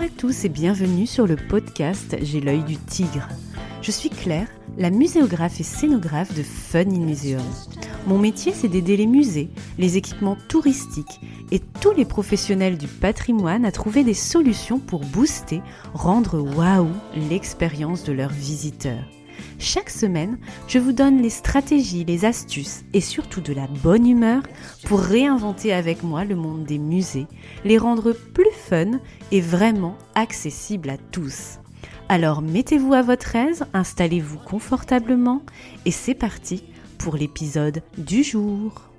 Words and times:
Bonjour 0.00 0.14
à 0.14 0.18
tous 0.18 0.44
et 0.46 0.48
bienvenue 0.48 1.06
sur 1.06 1.26
le 1.26 1.36
podcast 1.36 2.16
J'ai 2.22 2.40
l'œil 2.40 2.64
du 2.64 2.78
tigre. 2.78 3.28
Je 3.82 3.90
suis 3.90 4.08
Claire, 4.08 4.48
la 4.78 4.88
muséographe 4.88 5.60
et 5.60 5.62
scénographe 5.62 6.34
de 6.34 6.42
Fun 6.42 6.88
in 6.88 7.00
Museum. 7.00 7.44
Mon 8.06 8.18
métier, 8.18 8.52
c'est 8.54 8.68
d'aider 8.68 8.96
les 8.96 9.06
musées, 9.06 9.50
les 9.76 9.98
équipements 9.98 10.38
touristiques 10.48 11.20
et 11.50 11.60
tous 11.82 11.92
les 11.92 12.06
professionnels 12.06 12.78
du 12.78 12.86
patrimoine 12.86 13.66
à 13.66 13.72
trouver 13.72 14.02
des 14.02 14.14
solutions 14.14 14.78
pour 14.78 15.00
booster, 15.00 15.60
rendre 15.92 16.40
waouh 16.56 16.88
l'expérience 17.28 18.02
de 18.02 18.12
leurs 18.12 18.32
visiteurs. 18.32 19.04
Chaque 19.58 19.90
semaine, 19.90 20.38
je 20.68 20.78
vous 20.78 20.92
donne 20.92 21.20
les 21.20 21.28
stratégies, 21.28 22.06
les 22.06 22.24
astuces 22.24 22.84
et 22.94 23.02
surtout 23.02 23.42
de 23.42 23.52
la 23.52 23.66
bonne 23.66 24.06
humeur 24.06 24.42
pour 24.84 25.00
réinventer 25.00 25.74
avec 25.74 26.02
moi 26.02 26.24
le 26.24 26.36
monde 26.36 26.64
des 26.64 26.78
musées, 26.78 27.26
les 27.66 27.76
rendre 27.76 28.12
plus 28.12 28.49
et 29.32 29.40
vraiment 29.40 29.96
accessibles 30.14 30.90
à 30.90 30.96
tous. 30.96 31.58
Alors 32.08 32.42
mettez-vous 32.42 32.94
à 32.94 33.02
votre 33.02 33.34
aise, 33.36 33.64
installez-vous 33.72 34.38
confortablement 34.38 35.42
et 35.86 35.90
c'est 35.90 36.14
parti 36.14 36.64
pour 36.98 37.16
l'épisode 37.16 37.82
du 37.98 38.22
jour. 38.22 38.90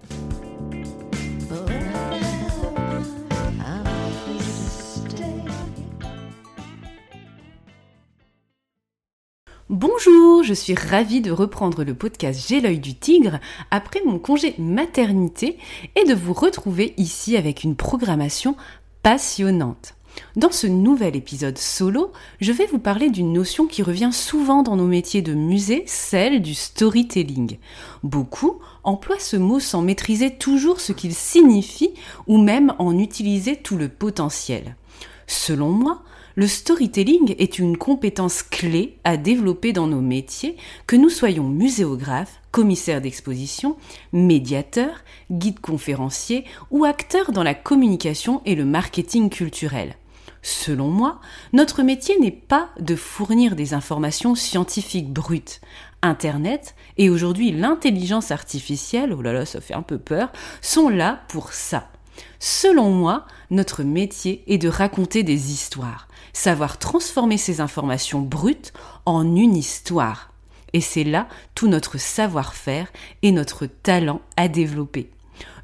Bonjour, 9.70 10.44
je 10.44 10.54
suis 10.54 10.76
ravie 10.76 11.22
de 11.22 11.32
reprendre 11.32 11.86
le 11.86 11.94
podcast 11.94 12.46
J'ai 12.46 12.60
l'œil 12.60 12.80
du 12.80 12.94
tigre 12.94 13.40
après 13.72 14.02
mon 14.06 14.20
congé 14.20 14.54
maternité 14.58 15.58
et 15.96 16.04
de 16.04 16.14
vous 16.14 16.34
retrouver 16.34 16.94
ici 16.98 17.38
avec 17.38 17.64
une 17.64 17.78
programmation 17.78 18.58
passionnante. 19.04 19.96
Dans 20.36 20.52
ce 20.52 20.68
nouvel 20.68 21.16
épisode 21.16 21.58
solo, 21.58 22.12
je 22.40 22.52
vais 22.52 22.66
vous 22.66 22.80
parler 22.80 23.10
d'une 23.10 23.34
notion 23.34 23.66
qui 23.68 23.84
revient 23.84 24.12
souvent 24.12 24.62
dans 24.62 24.76
nos 24.76 24.88
métiers 24.88 25.22
de 25.22 25.34
musée, 25.34 25.84
celle 25.88 26.42
du 26.42 26.54
storytelling. 26.54 27.58
Beaucoup 28.04 28.60
emploient 28.84 29.20
ce 29.20 29.38
mot 29.38 29.60
sans 29.60 29.82
maîtriser 29.82 30.36
toujours 30.36 30.80
ce 30.80 30.92
qu'il 30.92 31.14
signifie 31.14 31.94
ou 32.28 32.38
même 32.38 32.74
en 32.80 32.98
utiliser 32.98 33.56
tout 33.56 33.78
le 33.78 33.90
potentiel. 33.90 34.76
Selon 35.32 35.70
moi, 35.70 36.04
le 36.36 36.46
storytelling 36.46 37.36
est 37.40 37.58
une 37.58 37.78
compétence 37.78 38.44
clé 38.44 38.98
à 39.06 39.16
développer 39.16 39.72
dans 39.72 39.88
nos 39.88 40.02
métiers, 40.02 40.58
que 40.88 40.98
nous 40.98 41.08
soyons 41.08 41.48
muséographes, 41.48 42.42
commissaires 42.52 43.00
d'exposition, 43.00 43.78
médiateurs, 44.12 45.06
guides 45.32 45.62
conférenciers 45.62 46.44
ou 46.70 46.84
acteurs 46.84 47.32
dans 47.32 47.44
la 47.44 47.54
communication 47.54 48.42
et 48.46 48.56
le 48.56 48.66
marketing 48.66 49.30
culturel. 49.30 49.96
Selon 50.42 50.90
moi, 50.90 51.22
notre 51.54 51.82
métier 51.82 52.20
n'est 52.20 52.32
pas 52.32 52.70
de 52.82 52.98
fournir 52.98 53.56
des 53.56 53.74
informations 53.74 54.36
scientifiques 54.36 55.14
brutes. 55.14 55.62
Internet 56.02 56.76
et 56.98 57.10
aujourd'hui 57.10 57.54
l'intelligence 57.54 58.32
artificielle, 58.32 59.14
oh 59.14 59.22
là 59.22 59.32
là, 59.32 59.46
ça 59.46 59.62
fait 59.62 59.76
un 59.76 59.82
peu 59.82 59.98
peur, 59.98 60.34
sont 60.60 60.90
là 60.90 61.22
pour 61.30 61.54
ça. 61.54 61.88
Selon 62.40 62.90
moi, 62.92 63.26
notre 63.50 63.84
métier 63.84 64.44
est 64.48 64.58
de 64.58 64.70
raconter 64.70 65.24
des 65.24 65.52
histoires, 65.52 66.08
savoir 66.34 66.80
transformer 66.80 67.38
ces 67.38 67.62
informations 67.62 68.22
brutes 68.22 68.74
en 69.06 69.36
une 69.36 69.56
histoire. 69.56 70.32
Et 70.74 70.82
c'est 70.82 71.04
là 71.04 71.28
tout 71.56 71.68
notre 71.68 71.98
savoir-faire 71.98 72.92
et 73.22 73.32
notre 73.32 73.66
talent 73.66 74.22
à 74.38 74.48
développer. 74.48 75.10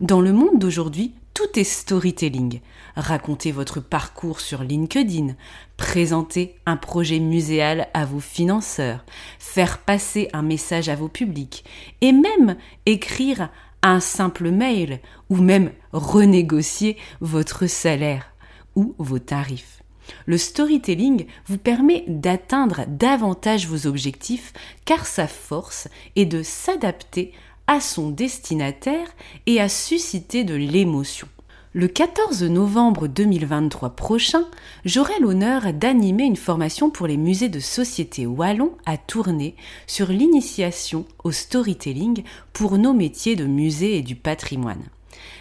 Dans 0.02 0.22
le 0.22 0.34
monde 0.34 0.60
d'aujourd'hui, 0.60 1.14
tout 1.38 1.60
est 1.60 1.64
storytelling. 1.64 2.62
Racontez 2.96 3.52
votre 3.52 3.80
parcours 3.80 4.40
sur 4.40 4.64
LinkedIn, 4.64 5.36
présenter 5.78 6.56
un 6.66 6.78
projet 6.78 7.20
muséal 7.20 7.90
à 7.94 8.06
vos 8.06 8.20
financeurs, 8.20 9.06
faire 9.38 9.78
passer 9.78 10.30
un 10.34 10.42
message 10.42 10.90
à 10.90 10.96
vos 10.96 11.10
publics 11.10 11.64
et 12.02 12.12
même 12.12 12.58
écrire 12.88 13.50
un 13.88 14.00
simple 14.00 14.52
mail 14.52 15.00
ou 15.30 15.38
même 15.38 15.72
renégocier 15.92 16.98
votre 17.22 17.68
salaire 17.68 18.32
ou 18.76 18.96
vos 18.98 19.20
tarifs. 19.20 19.82
Le 20.26 20.38
storytelling 20.38 21.26
vous 21.48 21.58
permet 21.58 22.06
d'atteindre 22.08 22.86
davantage 22.88 23.68
vos 23.68 23.88
objectifs 23.88 24.54
car 24.86 25.06
sa 25.06 25.28
force 25.28 25.88
est 26.16 26.26
de 26.26 26.44
s'adapter 26.44 27.34
à 27.68 27.82
son 27.82 28.10
destinataire 28.10 29.08
et 29.46 29.60
à 29.60 29.68
susciter 29.68 30.44
de 30.44 30.56
l'émotion. 30.56 31.28
Le 31.74 31.90
14 31.90 32.44
novembre 32.44 33.08
2023 33.08 33.90
prochain, 33.90 34.46
j'aurai 34.86 35.20
l'honneur 35.20 35.74
d'animer 35.74 36.24
une 36.24 36.38
formation 36.38 36.90
pour 36.90 37.08
les 37.08 37.18
musées 37.18 37.50
de 37.50 37.60
société 37.60 38.26
wallon 38.26 38.72
à 38.86 38.98
tourner 38.98 39.54
sur 39.86 40.08
l'initiation 40.08 41.06
au 41.26 41.34
storytelling 41.34 42.24
pour 42.54 42.78
nos 42.78 42.94
métiers 42.94 43.36
de 43.36 43.44
musée 43.44 43.98
et 43.98 44.02
du 44.02 44.16
patrimoine. 44.16 44.84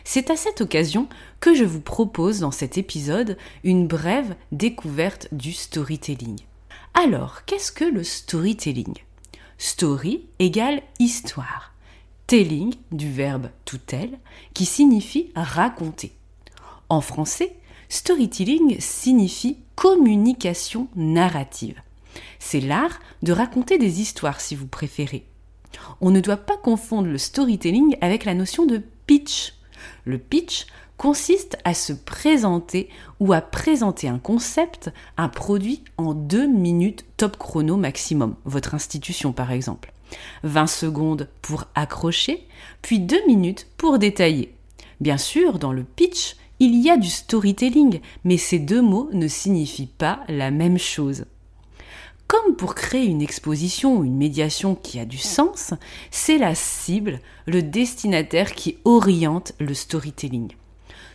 C'est 0.02 0.28
à 0.30 0.36
cette 0.36 0.60
occasion 0.60 1.06
que 1.38 1.54
je 1.54 1.64
vous 1.64 1.80
propose 1.80 2.40
dans 2.40 2.50
cet 2.50 2.76
épisode 2.76 3.38
une 3.62 3.86
brève 3.86 4.34
découverte 4.50 5.28
du 5.30 5.52
storytelling. 5.52 6.40
Alors, 6.94 7.44
qu'est-ce 7.46 7.70
que 7.70 7.84
le 7.84 8.02
storytelling? 8.02 8.94
Story 9.58 10.26
égale 10.40 10.82
histoire. 10.98 11.75
Telling 12.26 12.74
du 12.90 13.08
verbe 13.08 13.50
to 13.64 13.76
tell 13.78 14.18
qui 14.52 14.66
signifie 14.66 15.30
raconter. 15.36 16.10
En 16.88 17.00
français, 17.00 17.54
storytelling 17.88 18.80
signifie 18.80 19.58
communication 19.76 20.88
narrative. 20.96 21.80
C'est 22.40 22.60
l'art 22.60 22.98
de 23.22 23.30
raconter 23.32 23.78
des 23.78 24.00
histoires 24.00 24.40
si 24.40 24.56
vous 24.56 24.66
préférez. 24.66 25.24
On 26.00 26.10
ne 26.10 26.20
doit 26.20 26.36
pas 26.36 26.56
confondre 26.56 27.06
le 27.06 27.18
storytelling 27.18 27.96
avec 28.00 28.24
la 28.24 28.34
notion 28.34 28.66
de 28.66 28.82
pitch. 29.06 29.54
Le 30.04 30.18
pitch 30.18 30.66
consiste 30.96 31.56
à 31.64 31.74
se 31.74 31.92
présenter 31.92 32.88
ou 33.20 33.34
à 33.34 33.40
présenter 33.40 34.08
un 34.08 34.18
concept, 34.18 34.90
un 35.16 35.28
produit 35.28 35.84
en 35.96 36.12
deux 36.12 36.48
minutes 36.48 37.04
top 37.18 37.36
chrono 37.36 37.76
maximum, 37.76 38.34
votre 38.44 38.74
institution 38.74 39.32
par 39.32 39.52
exemple. 39.52 39.92
20 40.42 40.66
secondes 40.66 41.28
pour 41.42 41.64
accrocher, 41.74 42.46
puis 42.82 43.00
2 43.00 43.26
minutes 43.26 43.66
pour 43.76 43.98
détailler. 43.98 44.54
Bien 45.00 45.18
sûr, 45.18 45.58
dans 45.58 45.72
le 45.72 45.84
pitch, 45.84 46.36
il 46.58 46.80
y 46.80 46.90
a 46.90 46.96
du 46.96 47.10
storytelling, 47.10 48.00
mais 48.24 48.38
ces 48.38 48.58
deux 48.58 48.80
mots 48.80 49.10
ne 49.12 49.28
signifient 49.28 49.90
pas 49.98 50.20
la 50.28 50.50
même 50.50 50.78
chose. 50.78 51.26
Comme 52.26 52.56
pour 52.56 52.74
créer 52.74 53.04
une 53.04 53.22
exposition 53.22 53.98
ou 53.98 54.04
une 54.04 54.16
médiation 54.16 54.74
qui 54.74 54.98
a 54.98 55.04
du 55.04 55.18
sens, 55.18 55.74
c'est 56.10 56.38
la 56.38 56.54
cible, 56.54 57.20
le 57.46 57.62
destinataire 57.62 58.52
qui 58.52 58.78
oriente 58.84 59.52
le 59.60 59.74
storytelling. 59.74 60.52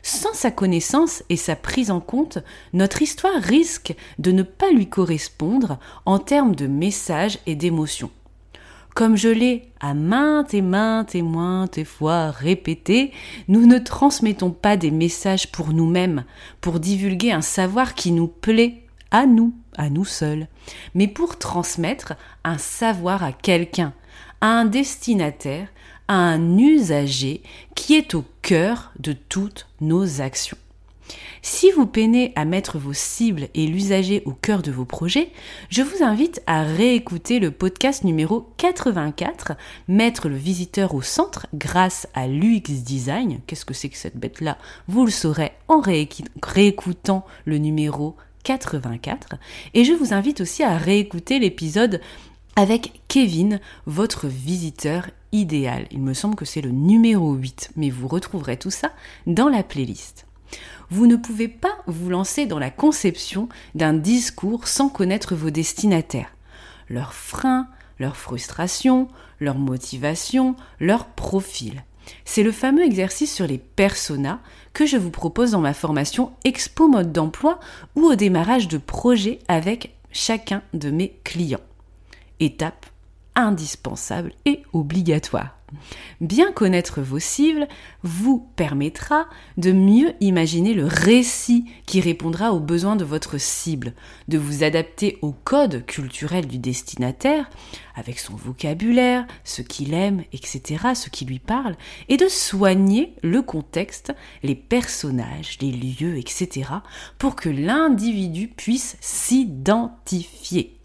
Sans 0.03 0.34
sa 0.34 0.51
connaissance 0.51 1.24
et 1.30 1.35
sa 1.35 1.56
prise 1.56 1.91
en 1.91 2.00
compte, 2.00 2.38
notre 2.74 3.01
histoire 3.01 3.41
risque 3.41 3.94
de 4.19 4.31
ne 4.31 4.44
pas 4.44 4.72
lui 4.72 4.88
correspondre 4.88 5.80
en 6.06 6.18
termes 6.18 6.56
de 6.56 6.68
message 6.68 7.40
et 7.46 7.56
d'émotion. 7.56 8.09
Comme 8.94 9.16
je 9.16 9.29
l'ai 9.29 9.69
à 9.79 9.94
maintes 9.94 10.53
et 10.53 10.62
maintes 10.62 11.16
et 11.16 11.22
maintes 11.22 11.84
fois 11.85 12.29
répété, 12.29 13.12
nous 13.47 13.66
ne 13.66 13.78
transmettons 13.78 14.52
pas 14.52 14.75
des 14.75 14.91
messages 14.91 15.50
pour 15.52 15.74
nous-mêmes, 15.74 16.25
pour 16.60 16.80
divulguer 16.80 17.31
un 17.31 17.42
savoir 17.42 17.95
qui 17.95 18.12
nous 18.12 18.27
plaît 18.27 18.83
à 19.10 19.25
nous, 19.25 19.54
à 19.77 19.89
nous 19.89 20.06
seuls, 20.06 20.48
mais 20.94 21.07
pour 21.07 21.38
transmettre 21.38 22.13
un 22.44 22.57
savoir 22.57 23.24
à 23.24 23.31
quelqu'un, 23.31 23.94
à 24.42 24.48
un 24.48 24.65
destinataire, 24.65 25.68
à 26.10 26.15
un 26.15 26.57
usager 26.57 27.44
qui 27.75 27.95
est 27.95 28.13
au 28.13 28.25
cœur 28.42 28.92
de 29.00 29.13
toutes 29.13 29.68
nos 29.80 30.19
actions. 30.19 30.57
Si 31.43 31.71
vous 31.71 31.88
peinez 31.88 32.33
à 32.35 32.45
mettre 32.45 32.77
vos 32.77 32.93
cibles 32.93 33.47
et 33.55 33.65
l'usager 33.65 34.21
au 34.25 34.31
cœur 34.31 34.61
de 34.61 34.71
vos 34.71 34.85
projets, 34.85 35.31
je 35.69 35.81
vous 35.81 36.03
invite 36.03 36.43
à 36.45 36.61
réécouter 36.61 37.39
le 37.39 37.49
podcast 37.49 38.03
numéro 38.03 38.47
84, 38.57 39.53
Mettre 39.88 40.29
le 40.29 40.35
visiteur 40.35 40.93
au 40.93 41.01
centre 41.01 41.47
grâce 41.55 42.07
à 42.13 42.27
l'UX 42.27 42.83
Design. 42.83 43.39
Qu'est-ce 43.47 43.65
que 43.65 43.73
c'est 43.73 43.89
que 43.89 43.97
cette 43.97 44.17
bête-là? 44.17 44.59
Vous 44.88 45.03
le 45.03 45.11
saurez 45.11 45.51
en 45.67 45.81
réécoutant 45.81 47.25
le 47.45 47.57
numéro 47.57 48.15
84. 48.43 49.35
Et 49.73 49.83
je 49.83 49.93
vous 49.93 50.13
invite 50.13 50.41
aussi 50.41 50.61
à 50.61 50.77
réécouter 50.77 51.39
l'épisode 51.39 52.01
avec 52.55 53.01
Kevin, 53.07 53.59
votre 53.88 54.27
visiteur 54.27 55.09
idéal. 55.31 55.88
Il 55.89 56.01
me 56.01 56.13
semble 56.13 56.35
que 56.35 56.45
c'est 56.45 56.61
le 56.61 56.71
numéro 56.71 57.33
8, 57.33 57.71
mais 57.77 57.89
vous 57.89 58.07
retrouverez 58.07 58.57
tout 58.57 58.69
ça 58.69 58.91
dans 59.25 59.49
la 59.49 59.63
playlist. 59.63 60.27
Vous 60.89 61.07
ne 61.07 61.15
pouvez 61.15 61.48
pas 61.48 61.77
vous 61.88 62.09
lancer 62.09 62.45
dans 62.45 62.59
la 62.59 62.69
conception 62.69 63.48
d'un 63.75 63.94
discours 63.94 64.68
sans 64.68 64.89
connaître 64.89 65.36
vos 65.36 65.50
destinataires, 65.50 66.36
leurs 66.89 67.13
freins, 67.13 67.68
leurs 68.00 68.18
frustrations, 68.18 69.07
leurs 69.39 69.57
motivations, 69.57 70.56
leur 70.80 71.06
profil. 71.06 71.83
c'est 72.25 72.44
le 72.44 72.51
fameux 72.51 72.83
exercice 72.83 73.33
sur 73.33 73.48
les 73.48 73.59
personas 73.59 74.39
que 74.74 74.86
je 74.86 74.98
vous 74.98 75.12
propose 75.12 75.51
dans 75.51 75.62
ma 75.62 75.74
formation 75.74 76.33
Expo 76.44 76.88
mode 76.88 77.12
d'emploi 77.12 77.59
ou 77.95 78.06
au 78.06 78.15
démarrage 78.15 78.68
de 78.68 78.77
projets 78.77 79.39
avec 79.48 79.94
chacun 80.12 80.62
de 80.74 80.92
mes 80.92 81.19
clients. 81.24 81.59
Étape 82.39 82.86
indispensable 83.36 84.33
et 84.45 84.63
obligatoire. 84.74 85.61
Bien 86.19 86.51
connaître 86.51 87.01
vos 87.01 87.19
cibles 87.19 87.68
vous 88.03 88.50
permettra 88.56 89.27
de 89.57 89.71
mieux 89.71 90.13
imaginer 90.19 90.73
le 90.73 90.85
récit 90.85 91.65
qui 91.85 92.01
répondra 92.01 92.53
aux 92.53 92.59
besoins 92.59 92.95
de 92.95 93.06
votre 93.06 93.39
cible, 93.39 93.94
de 94.27 94.38
vous 94.38 94.63
adapter 94.63 95.18
au 95.21 95.31
code 95.31 95.85
culturel 95.85 96.47
du 96.47 96.57
destinataire, 96.57 97.50
avec 97.95 98.19
son 98.19 98.35
vocabulaire, 98.35 99.25
ce 99.44 99.62
qu'il 99.62 99.94
aime, 99.94 100.23
etc., 100.33 100.94
ce 100.95 101.09
qui 101.09 101.25
lui 101.25 101.39
parle, 101.39 101.75
et 102.09 102.17
de 102.17 102.27
soigner 102.27 103.15
le 103.24 103.41
contexte, 103.41 104.13
les 104.44 104.56
personnages, 104.56 105.57
les 105.62 105.71
lieux, 105.71 106.17
etc., 106.17 106.69
pour 107.17 107.35
que 107.35 107.50
l'individu 107.50 108.47
puisse 108.47 108.97
s'identifier. 109.01 110.81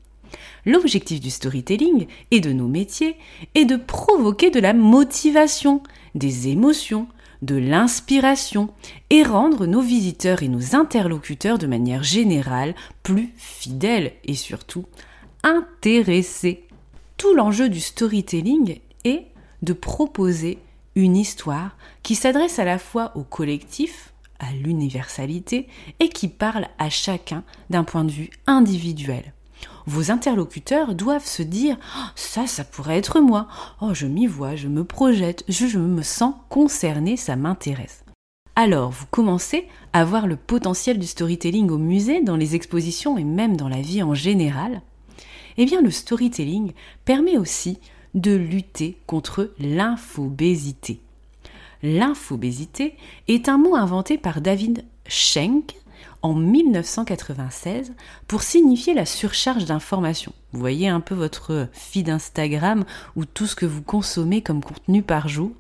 L'objectif 0.67 1.21
du 1.21 1.31
storytelling 1.31 2.09
et 2.33 2.41
de 2.41 2.53
nos 2.53 2.67
métiers 2.67 3.17
est 3.55 3.65
de 3.67 3.77
provoquer 3.77 4.51
de 4.51 4.59
la 4.59 4.73
motivation, 4.75 5.81
des 6.17 6.49
émotions, 6.49 7.07
de 7.43 7.55
l'inspiration 7.55 8.71
et 9.11 9.23
rendre 9.23 9.67
nos 9.67 9.81
visiteurs 9.81 10.43
et 10.43 10.49
nos 10.49 10.75
interlocuteurs 10.75 11.59
de 11.59 11.69
manière 11.69 12.03
générale 12.03 12.75
plus 13.05 13.33
fidèles 13.37 14.15
et 14.25 14.35
surtout 14.35 14.87
intéressés. 15.45 16.65
Tout 17.17 17.33
l'enjeu 17.35 17.69
du 17.69 17.81
storytelling 17.81 18.81
est 19.05 19.27
de 19.63 19.73
proposer 19.73 20.59
une 20.97 21.17
histoire 21.17 21.77
qui 22.03 22.17
s'adresse 22.17 22.59
à 22.59 22.65
la 22.65 22.79
fois 22.79 23.13
au 23.15 23.23
collectif, 23.23 24.13
à 24.41 24.51
l'universalité 24.53 25.69
et 26.01 26.09
qui 26.09 26.27
parle 26.27 26.67
à 26.79 26.91
chacun 26.91 27.45
d'un 27.71 27.85
point 27.85 28.05
de 28.05 28.11
vue 28.11 28.31
individuel 28.49 29.33
vos 29.87 30.11
interlocuteurs 30.11 30.95
doivent 30.95 31.27
se 31.27 31.43
dire 31.43 31.77
oh, 31.97 32.09
ça, 32.15 32.47
ça 32.47 32.65
pourrait 32.65 32.99
être 32.99 33.21
moi. 33.21 33.49
Oh, 33.81 33.95
je 33.95 34.07
m'y 34.07 34.27
vois, 34.27 34.57
je 34.57 34.69
me 34.69 34.85
projette, 34.85 35.45
je, 35.49 35.67
je 35.67 35.79
me 35.79 36.03
sens 36.03 36.35
concerné, 36.49 37.17
ça 37.17 37.37
m'intéresse. 37.37 38.05
Alors, 38.57 38.91
vous 38.91 39.05
commencez 39.11 39.69
à 39.93 40.05
voir 40.05 40.27
le 40.27 40.37
potentiel 40.37 40.99
du 40.99 41.07
storytelling 41.07 41.71
au 41.71 41.79
musée, 41.79 42.23
dans 42.23 42.37
les 42.37 42.55
expositions 42.55 43.19
et 43.19 43.25
même 43.25 43.57
dans 43.57 43.69
la 43.69 43.83
vie 43.83 44.03
en 44.03 44.15
général. 44.15 44.81
Eh 45.59 45.67
bien, 45.67 45.83
le 45.83 45.91
storytelling 45.91 46.73
permet 47.05 47.37
aussi 47.37 47.79
de 48.15 48.35
lutter 48.35 48.99
contre 49.07 49.53
l'infobésité. 49.59 51.01
L'infobésité 51.83 52.97
est 53.29 53.49
un 53.49 53.59
mot 53.59 53.77
inventé 53.77 54.17
par 54.17 54.41
David 54.41 54.85
Schenk 55.07 55.75
en 56.27 56.35
1996 56.35 57.93
pour 58.27 58.43
signifier 58.43 58.95
la 58.95 59.07
surcharge 59.07 59.65
d'informations. 59.65 60.33
Vous 60.53 60.59
voyez 60.59 60.89
un 60.89 60.99
peu 60.99 61.15
votre 61.15 61.69
feed 61.73 62.11
Instagram 62.11 62.85
ou 63.15 63.25
tout 63.25 63.47
ce 63.47 63.55
que 63.55 63.65
vous 63.65 63.83
consommez 63.83 64.43
comme 64.43 64.61
contenu 64.61 65.03
par 65.03 65.29
jour. 65.29 65.53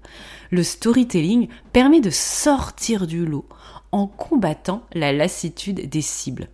Le 0.51 0.65
storytelling 0.65 1.47
permet 1.73 2.01
de 2.01 2.11
sortir 2.11 3.07
du 3.07 3.25
lot 3.25 3.47
en 3.93 4.09
combattant 4.09 4.83
la 4.93 5.13
lassitude 5.13 5.89
des 5.89 6.03
cibles. 6.03 6.49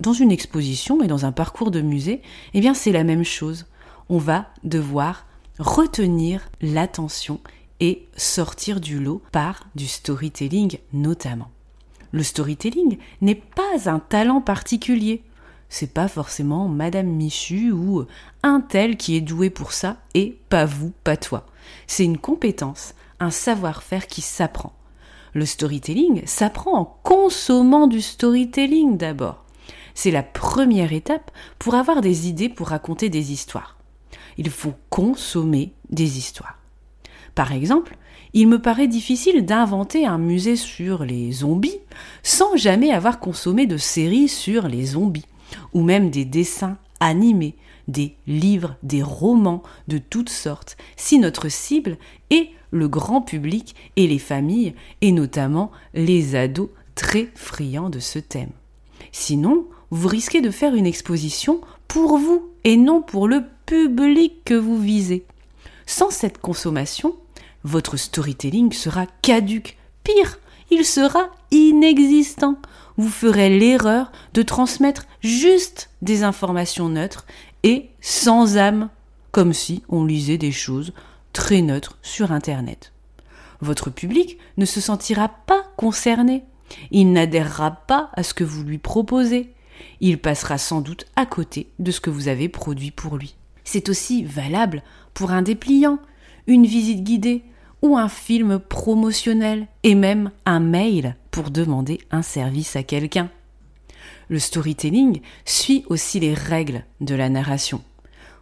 Dans 0.00 0.14
une 0.14 0.32
exposition 0.32 1.02
et 1.02 1.06
dans 1.06 1.26
un 1.26 1.32
parcours 1.32 1.70
de 1.70 1.82
musée, 1.82 2.22
eh 2.54 2.60
bien 2.60 2.72
c'est 2.72 2.92
la 2.92 3.04
même 3.04 3.24
chose. 3.24 3.66
On 4.08 4.18
va 4.18 4.46
devoir 4.64 5.26
retenir 5.58 6.48
l'attention 6.62 7.40
et 7.80 8.08
sortir 8.16 8.80
du 8.80 8.98
lot 8.98 9.20
par 9.30 9.66
du 9.74 9.86
storytelling 9.86 10.78
notamment. 10.94 11.50
Le 12.16 12.22
storytelling 12.22 12.96
n'est 13.20 13.34
pas 13.34 13.90
un 13.90 13.98
talent 13.98 14.40
particulier. 14.40 15.22
C'est 15.68 15.92
pas 15.92 16.08
forcément 16.08 16.66
Madame 16.66 17.08
Michu 17.08 17.72
ou 17.72 18.06
un 18.42 18.62
tel 18.62 18.96
qui 18.96 19.16
est 19.16 19.20
doué 19.20 19.50
pour 19.50 19.72
ça 19.72 19.98
et 20.14 20.38
pas 20.48 20.64
vous, 20.64 20.94
pas 21.04 21.18
toi. 21.18 21.44
C'est 21.86 22.06
une 22.06 22.16
compétence, 22.16 22.94
un 23.20 23.30
savoir-faire 23.30 24.06
qui 24.06 24.22
s'apprend. 24.22 24.72
Le 25.34 25.44
storytelling 25.44 26.22
s'apprend 26.24 26.78
en 26.78 26.98
consommant 27.02 27.86
du 27.86 28.00
storytelling 28.00 28.96
d'abord. 28.96 29.44
C'est 29.92 30.10
la 30.10 30.22
première 30.22 30.94
étape 30.94 31.30
pour 31.58 31.74
avoir 31.74 32.00
des 32.00 32.28
idées 32.28 32.48
pour 32.48 32.68
raconter 32.68 33.10
des 33.10 33.30
histoires. 33.30 33.76
Il 34.38 34.48
faut 34.48 34.72
consommer 34.88 35.74
des 35.90 36.16
histoires. 36.16 36.56
Par 37.34 37.52
exemple, 37.52 37.98
il 38.36 38.48
me 38.48 38.60
paraît 38.60 38.86
difficile 38.86 39.46
d'inventer 39.46 40.04
un 40.04 40.18
musée 40.18 40.56
sur 40.56 41.06
les 41.06 41.32
zombies 41.32 41.78
sans 42.22 42.54
jamais 42.54 42.92
avoir 42.92 43.18
consommé 43.18 43.66
de 43.66 43.78
séries 43.78 44.28
sur 44.28 44.68
les 44.68 44.84
zombies, 44.84 45.24
ou 45.72 45.80
même 45.80 46.10
des 46.10 46.26
dessins 46.26 46.76
animés, 47.00 47.54
des 47.88 48.14
livres, 48.26 48.76
des 48.82 49.02
romans 49.02 49.62
de 49.88 49.96
toutes 49.96 50.28
sortes, 50.28 50.76
si 50.96 51.18
notre 51.18 51.48
cible 51.48 51.96
est 52.28 52.50
le 52.72 52.88
grand 52.88 53.22
public 53.22 53.74
et 53.96 54.06
les 54.06 54.18
familles, 54.18 54.74
et 55.00 55.12
notamment 55.12 55.70
les 55.94 56.34
ados 56.34 56.68
très 56.94 57.30
friands 57.36 57.88
de 57.88 58.00
ce 58.00 58.18
thème. 58.18 58.50
Sinon, 59.12 59.64
vous 59.88 60.08
risquez 60.08 60.42
de 60.42 60.50
faire 60.50 60.74
une 60.74 60.86
exposition 60.86 61.62
pour 61.88 62.18
vous 62.18 62.50
et 62.64 62.76
non 62.76 63.00
pour 63.00 63.28
le 63.28 63.44
public 63.64 64.44
que 64.44 64.52
vous 64.52 64.78
visez. 64.78 65.24
Sans 65.86 66.10
cette 66.10 66.36
consommation, 66.36 67.16
votre 67.66 67.96
storytelling 67.96 68.72
sera 68.72 69.06
caduque. 69.22 69.76
Pire, 70.04 70.38
il 70.70 70.84
sera 70.84 71.30
inexistant. 71.50 72.60
Vous 72.96 73.08
ferez 73.08 73.58
l'erreur 73.58 74.12
de 74.34 74.42
transmettre 74.42 75.04
juste 75.20 75.90
des 76.00 76.22
informations 76.22 76.88
neutres 76.88 77.26
et 77.64 77.90
sans 78.00 78.56
âme, 78.56 78.88
comme 79.32 79.52
si 79.52 79.82
on 79.88 80.04
lisait 80.04 80.38
des 80.38 80.52
choses 80.52 80.92
très 81.32 81.60
neutres 81.60 81.98
sur 82.02 82.30
Internet. 82.30 82.92
Votre 83.60 83.90
public 83.90 84.38
ne 84.58 84.64
se 84.64 84.80
sentira 84.80 85.28
pas 85.28 85.64
concerné. 85.76 86.44
Il 86.92 87.12
n'adhérera 87.12 87.72
pas 87.72 88.10
à 88.14 88.22
ce 88.22 88.32
que 88.32 88.44
vous 88.44 88.62
lui 88.62 88.78
proposez. 88.78 89.52
Il 90.00 90.20
passera 90.20 90.56
sans 90.56 90.80
doute 90.80 91.06
à 91.16 91.26
côté 91.26 91.68
de 91.80 91.90
ce 91.90 92.00
que 92.00 92.10
vous 92.10 92.28
avez 92.28 92.48
produit 92.48 92.92
pour 92.92 93.16
lui. 93.16 93.34
C'est 93.64 93.88
aussi 93.88 94.22
valable 94.22 94.84
pour 95.14 95.32
un 95.32 95.42
dépliant, 95.42 95.98
une 96.46 96.66
visite 96.66 97.02
guidée, 97.02 97.42
un 97.94 98.08
film 98.08 98.58
promotionnel 98.58 99.68
et 99.82 99.94
même 99.94 100.30
un 100.44 100.60
mail 100.60 101.16
pour 101.30 101.50
demander 101.50 101.98
un 102.10 102.22
service 102.22 102.74
à 102.74 102.82
quelqu'un. 102.82 103.30
Le 104.28 104.38
storytelling 104.38 105.20
suit 105.44 105.84
aussi 105.88 106.18
les 106.18 106.34
règles 106.34 106.84
de 107.00 107.14
la 107.14 107.28
narration. 107.28 107.82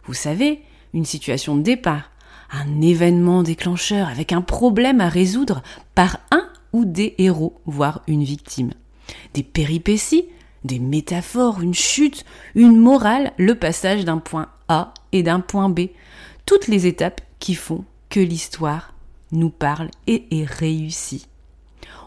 Vous 0.05 0.13
savez, 0.13 0.61
une 0.93 1.05
situation 1.05 1.55
de 1.55 1.61
départ, 1.61 2.11
un 2.51 2.81
événement 2.81 3.43
déclencheur 3.43 4.07
avec 4.07 4.31
un 4.31 4.41
problème 4.41 5.01
à 5.01 5.09
résoudre 5.09 5.61
par 5.93 6.17
un 6.31 6.47
ou 6.73 6.85
des 6.85 7.13
héros, 7.17 7.59
voire 7.65 8.01
une 8.07 8.23
victime. 8.23 8.71
Des 9.33 9.43
péripéties, 9.43 10.25
des 10.63 10.79
métaphores, 10.79 11.61
une 11.61 11.75
chute, 11.75 12.25
une 12.55 12.77
morale, 12.77 13.33
le 13.37 13.55
passage 13.55 14.05
d'un 14.05 14.17
point 14.17 14.49
A 14.67 14.93
et 15.11 15.21
d'un 15.21 15.39
point 15.39 15.69
B. 15.69 15.81
Toutes 16.45 16.67
les 16.67 16.87
étapes 16.87 17.21
qui 17.39 17.53
font 17.53 17.85
que 18.09 18.19
l'histoire 18.19 18.94
nous 19.31 19.49
parle 19.49 19.89
et 20.07 20.25
est 20.31 20.45
réussi. 20.45 21.27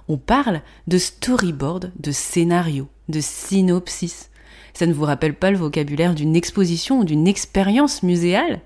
On 0.09 0.17
parle 0.17 0.63
de 0.87 0.99
storyboard, 0.99 1.93
de 1.99 2.13
scénario, 2.13 2.89
de 3.09 3.21
synopsis. 3.21 4.31
Ça 4.73 4.87
ne 4.87 4.95
vous 4.95 5.05
rappelle 5.05 5.35
pas 5.35 5.51
le 5.51 5.59
vocabulaire 5.59 6.15
d'une 6.15 6.37
exposition 6.37 7.01
ou 7.01 7.05
d'une 7.05 7.29
expérience 7.29 8.03
muséale? 8.03 8.61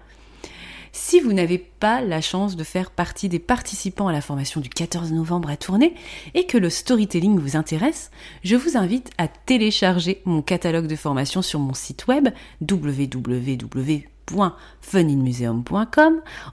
Si 0.95 1.21
vous 1.21 1.33
n'avez 1.33 1.57
pas 1.57 2.03
la 2.03 2.21
chance 2.21 2.55
de 2.55 2.65
faire 2.65 2.91
partie 2.91 3.31
des 3.31 3.39
participants 3.39 4.09
à 4.09 4.13
la 4.13 4.21
formation 4.21 4.61
du 4.61 4.69
14 4.69 5.13
novembre 5.13 5.49
à 5.49 5.57
Tournai 5.57 5.95
et 6.35 6.47
que 6.47 6.59
le 6.59 6.69
storytelling 6.69 7.39
vous 7.39 7.57
intéresse, 7.57 8.11
je 8.45 8.57
vous 8.57 8.77
invite 8.77 9.11
à 9.17 9.27
télécharger 9.27 10.21
mon 10.27 10.43
catalogue 10.43 10.87
de 10.87 10.97
formation 10.97 11.41
sur 11.41 11.61
mon 11.61 11.73
site 11.73 12.07
web 12.09 12.29
www 12.61 14.12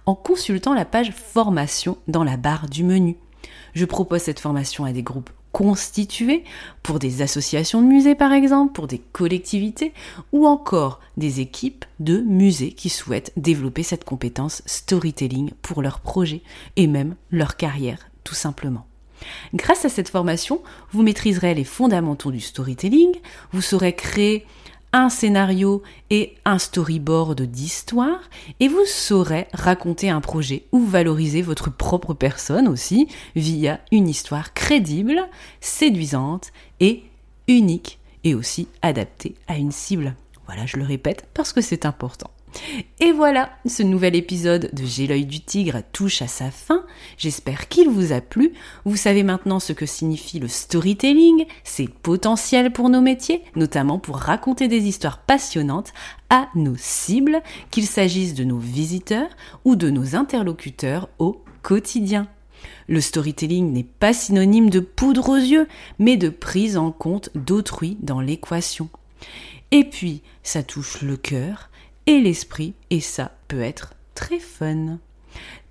en 0.05 0.15
consultant 0.15 0.73
la 0.73 0.85
page 0.85 1.11
formation 1.11 1.97
dans 2.07 2.23
la 2.23 2.37
barre 2.37 2.69
du 2.69 2.83
menu. 2.83 3.17
Je 3.73 3.85
propose 3.85 4.21
cette 4.21 4.39
formation 4.39 4.85
à 4.85 4.91
des 4.91 5.03
groupes 5.03 5.29
constitués 5.51 6.43
pour 6.83 6.99
des 6.99 7.21
associations 7.21 7.81
de 7.81 7.87
musées 7.87 8.15
par 8.15 8.33
exemple, 8.33 8.73
pour 8.73 8.87
des 8.87 8.99
collectivités 8.99 9.93
ou 10.31 10.45
encore 10.45 10.99
des 11.17 11.39
équipes 11.39 11.85
de 11.99 12.19
musées 12.19 12.73
qui 12.73 12.89
souhaitent 12.89 13.33
développer 13.35 13.83
cette 13.83 14.03
compétence 14.03 14.61
storytelling 14.65 15.51
pour 15.61 15.81
leur 15.81 15.99
projet 15.99 16.41
et 16.75 16.87
même 16.87 17.15
leur 17.31 17.57
carrière 17.57 18.09
tout 18.23 18.35
simplement. 18.35 18.85
Grâce 19.53 19.85
à 19.85 19.89
cette 19.89 20.09
formation, 20.09 20.61
vous 20.91 21.01
maîtriserez 21.01 21.53
les 21.53 21.63
fondamentaux 21.63 22.31
du 22.31 22.39
storytelling, 22.39 23.11
vous 23.51 23.61
saurez 23.61 23.93
créer 23.93 24.45
un 24.93 25.09
scénario 25.09 25.83
et 26.09 26.35
un 26.45 26.57
storyboard 26.57 27.41
d'histoire 27.41 28.29
et 28.59 28.67
vous 28.67 28.85
saurez 28.85 29.47
raconter 29.53 30.09
un 30.09 30.21
projet 30.21 30.63
ou 30.71 30.83
valoriser 30.83 31.41
votre 31.41 31.71
propre 31.71 32.13
personne 32.13 32.67
aussi 32.67 33.07
via 33.35 33.79
une 33.91 34.07
histoire 34.07 34.53
crédible, 34.53 35.27
séduisante 35.61 36.51
et 36.79 37.03
unique 37.47 37.99
et 38.23 38.35
aussi 38.35 38.67
adaptée 38.81 39.35
à 39.47 39.57
une 39.57 39.71
cible. 39.71 40.15
Voilà, 40.45 40.65
je 40.65 40.77
le 40.77 40.85
répète 40.85 41.27
parce 41.33 41.53
que 41.53 41.61
c'est 41.61 41.85
important. 41.85 42.31
Et 42.99 43.11
voilà, 43.11 43.51
ce 43.65 43.83
nouvel 43.83 44.15
épisode 44.15 44.69
de 44.73 44.85
J'ai 44.85 45.07
l'œil 45.07 45.25
du 45.25 45.39
tigre 45.39 45.81
touche 45.91 46.21
à 46.21 46.27
sa 46.27 46.51
fin. 46.51 46.85
J'espère 47.17 47.67
qu'il 47.67 47.89
vous 47.89 48.11
a 48.11 48.21
plu. 48.21 48.53
Vous 48.85 48.97
savez 48.97 49.23
maintenant 49.23 49.59
ce 49.59 49.73
que 49.73 49.85
signifie 49.85 50.39
le 50.39 50.47
storytelling, 50.47 51.45
c'est 51.63 51.89
potentiel 51.89 52.71
pour 52.71 52.89
nos 52.89 53.01
métiers, 53.01 53.43
notamment 53.55 53.99
pour 53.99 54.17
raconter 54.17 54.67
des 54.67 54.87
histoires 54.87 55.19
passionnantes 55.19 55.93
à 56.29 56.49
nos 56.55 56.75
cibles, 56.77 57.41
qu'il 57.71 57.85
s'agisse 57.85 58.33
de 58.33 58.43
nos 58.43 58.59
visiteurs 58.59 59.29
ou 59.65 59.75
de 59.75 59.89
nos 59.89 60.15
interlocuteurs 60.15 61.09
au 61.19 61.41
quotidien. 61.61 62.27
Le 62.87 63.01
storytelling 63.01 63.71
n'est 63.71 63.83
pas 63.83 64.13
synonyme 64.13 64.69
de 64.69 64.79
poudre 64.79 65.29
aux 65.29 65.35
yeux, 65.35 65.67
mais 65.97 66.17
de 66.17 66.29
prise 66.29 66.77
en 66.77 66.91
compte 66.91 67.29
d'autrui 67.35 67.97
dans 68.01 68.19
l'équation. 68.19 68.89
Et 69.71 69.83
puis, 69.83 70.21
ça 70.43 70.63
touche 70.63 71.01
le 71.01 71.15
cœur, 71.15 71.69
et 72.05 72.19
l'esprit, 72.19 72.73
et 72.89 73.01
ça 73.01 73.31
peut 73.47 73.61
être 73.61 73.93
très 74.15 74.39
fun. 74.39 74.99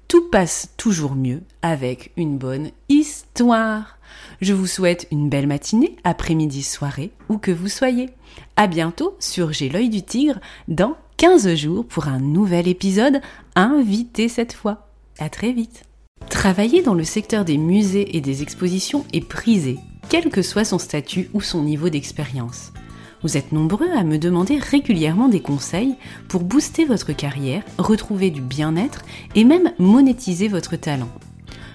Tout 0.08 0.30
passe 0.30 0.70
toujours 0.78 1.14
mieux 1.14 1.42
avec 1.60 2.12
une 2.16 2.38
bonne 2.38 2.70
histoire. 2.88 3.98
Je 4.40 4.54
vous 4.54 4.66
souhaite 4.66 5.06
une 5.12 5.28
belle 5.28 5.46
matinée, 5.46 5.96
après-midi, 6.02 6.62
soirée, 6.62 7.10
où 7.28 7.36
que 7.36 7.50
vous 7.50 7.68
soyez. 7.68 8.08
À 8.56 8.68
bientôt 8.68 9.16
sur 9.18 9.52
J'ai 9.52 9.68
l'œil 9.68 9.90
du 9.90 10.02
tigre 10.02 10.40
dans 10.66 10.96
15 11.18 11.54
jours 11.56 11.86
pour 11.86 12.08
un 12.08 12.20
nouvel 12.20 12.68
épisode 12.68 13.20
invité 13.54 14.28
cette 14.28 14.54
fois. 14.54 14.88
À 15.18 15.28
très 15.28 15.52
vite. 15.52 15.82
Travailler 16.30 16.82
dans 16.82 16.94
le 16.94 17.04
secteur 17.04 17.44
des 17.44 17.58
musées 17.58 18.16
et 18.16 18.20
des 18.20 18.42
expositions 18.42 19.04
est 19.12 19.26
prisé, 19.26 19.78
quel 20.08 20.30
que 20.30 20.42
soit 20.42 20.64
son 20.64 20.78
statut 20.78 21.28
ou 21.34 21.40
son 21.40 21.62
niveau 21.62 21.88
d'expérience. 21.88 22.72
Vous 23.22 23.36
êtes 23.36 23.50
nombreux 23.50 23.90
à 23.90 24.04
me 24.04 24.16
demander 24.16 24.58
régulièrement 24.58 25.28
des 25.28 25.40
conseils 25.40 25.96
pour 26.28 26.44
booster 26.44 26.84
votre 26.84 27.12
carrière, 27.12 27.64
retrouver 27.76 28.30
du 28.30 28.40
bien-être 28.40 29.02
et 29.34 29.42
même 29.42 29.72
monétiser 29.78 30.46
votre 30.46 30.76
talent. 30.76 31.08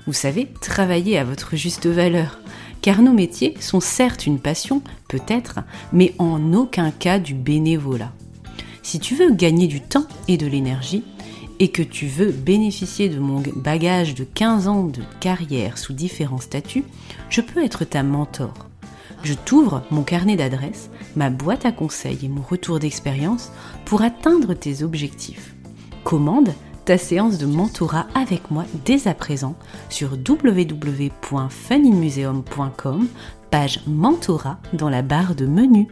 Vous 0.07 0.13
savez, 0.13 0.47
travailler 0.61 1.17
à 1.17 1.25
votre 1.25 1.55
juste 1.57 1.85
valeur. 1.85 2.39
Car 2.81 3.01
nos 3.01 3.13
métiers 3.13 3.55
sont 3.59 3.79
certes 3.81 4.25
une 4.25 4.39
passion, 4.39 4.81
peut-être, 5.09 5.59
mais 5.91 6.13
en 6.17 6.53
aucun 6.53 6.91
cas 6.91 7.19
du 7.19 7.33
bénévolat. 7.33 8.13
Si 8.81 8.99
tu 8.99 9.15
veux 9.15 9.31
gagner 9.31 9.67
du 9.67 9.81
temps 9.81 10.07
et 10.27 10.37
de 10.37 10.47
l'énergie, 10.47 11.03
et 11.59 11.69
que 11.69 11.83
tu 11.83 12.07
veux 12.07 12.31
bénéficier 12.31 13.09
de 13.09 13.19
mon 13.19 13.41
bagage 13.55 14.15
de 14.15 14.23
15 14.23 14.67
ans 14.67 14.83
de 14.83 15.01
carrière 15.19 15.77
sous 15.77 15.93
différents 15.93 16.41
statuts, 16.41 16.83
je 17.29 17.41
peux 17.41 17.63
être 17.63 17.85
ta 17.85 18.03
mentor. 18.03 18.53
Je 19.23 19.33
t'ouvre 19.33 19.83
mon 19.89 20.03
carnet 20.03 20.35
d'adresses, 20.35 20.89
ma 21.15 21.29
boîte 21.29 21.65
à 21.65 21.71
conseils 21.71 22.19
et 22.23 22.29
mon 22.29 22.41
retour 22.41 22.79
d'expérience 22.79 23.51
pour 23.85 24.01
atteindre 24.01 24.53
tes 24.53 24.83
objectifs. 24.83 25.55
Commande 26.03 26.53
ta 26.85 26.97
séance 26.97 27.37
de 27.37 27.45
mentorat 27.45 28.07
avec 28.13 28.51
moi 28.51 28.65
dès 28.85 29.07
à 29.07 29.13
présent 29.13 29.55
sur 29.89 30.13
www.funinmuseum.com, 30.13 33.07
page 33.51 33.79
mentorat 33.87 34.59
dans 34.73 34.89
la 34.89 35.01
barre 35.01 35.35
de 35.35 35.45
menu. 35.45 35.87